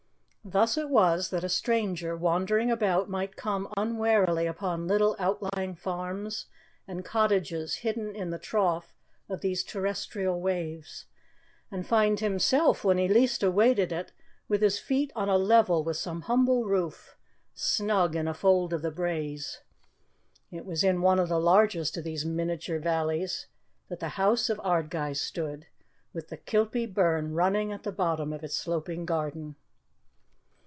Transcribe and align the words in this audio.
Thus 0.43 0.75
it 0.75 0.89
was 0.89 1.29
that 1.29 1.43
a 1.43 1.49
stranger, 1.49 2.17
wandering 2.17 2.71
about, 2.71 3.07
might 3.07 3.35
come 3.35 3.71
unwarily 3.77 4.47
upon 4.47 4.87
little 4.87 5.15
outlying 5.19 5.75
farms 5.75 6.47
and 6.87 7.05
cottages 7.05 7.75
hidden 7.85 8.15
in 8.15 8.31
the 8.31 8.39
trough 8.39 8.91
of 9.29 9.41
these 9.41 9.63
terrestrial 9.63 10.41
waves, 10.41 11.05
and 11.69 11.85
find 11.85 12.19
himself, 12.21 12.83
when 12.83 12.97
he 12.97 13.07
least 13.07 13.43
awaited 13.43 13.91
it, 13.91 14.13
with 14.47 14.63
his 14.63 14.79
feet 14.79 15.13
on 15.15 15.29
a 15.29 15.37
level 15.37 15.83
with 15.83 15.97
some 15.97 16.21
humble 16.21 16.63
roof, 16.65 17.15
snug 17.53 18.15
in 18.15 18.27
a 18.27 18.33
fold 18.33 18.73
of 18.73 18.81
the 18.81 18.89
braes. 18.89 19.61
It 20.49 20.65
was 20.65 20.83
in 20.83 21.01
one 21.03 21.19
of 21.19 21.29
the 21.29 21.39
largest 21.39 21.97
of 21.97 22.03
these 22.03 22.25
miniature 22.25 22.79
valleys 22.79 23.45
that 23.89 23.99
the 23.99 24.09
house 24.17 24.49
of 24.49 24.59
Ardguys 24.63 25.21
stood, 25.21 25.67
with 26.13 26.29
the 26.29 26.37
Kilpie 26.37 26.87
burn 26.87 27.35
running 27.35 27.71
at 27.71 27.83
the 27.83 27.91
bottom 27.91 28.33
of 28.33 28.43
its 28.43 28.55
sloping 28.55 29.05
garden. 29.05 29.55